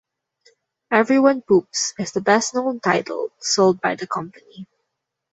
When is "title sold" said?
2.79-3.79